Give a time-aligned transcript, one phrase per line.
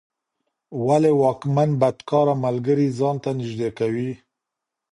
[0.87, 4.11] ولي واکمن بدکاره ملګري ځان ته نږدې کوي؟